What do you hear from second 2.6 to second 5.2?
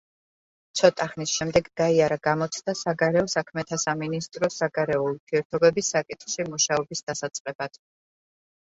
საგარეო საქმეთა სამინისტროს საგარეო